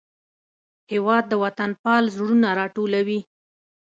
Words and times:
هېواد 0.91 1.23
د 1.29 1.33
وطنپال 1.43 2.03
زړونه 2.15 2.47
راټولوي. 2.59 3.19